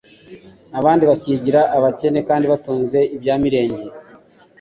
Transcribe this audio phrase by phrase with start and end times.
[0.79, 3.83] abandi bakigira abakene, kandi batunze ibya mirenge